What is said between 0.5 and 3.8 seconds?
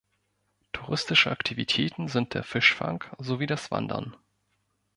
Touristische Aktivitäten sind der Fischfang, sowie das